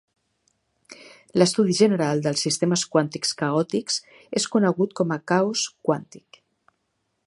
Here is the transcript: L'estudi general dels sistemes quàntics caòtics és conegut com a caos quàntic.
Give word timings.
L'estudi 1.39 1.75
general 1.81 2.23
dels 2.27 2.47
sistemes 2.47 2.87
quàntics 2.95 3.37
caòtics 3.43 4.01
és 4.41 4.51
conegut 4.57 4.99
com 5.01 5.19
a 5.19 5.23
caos 5.35 5.69
quàntic. 5.91 6.47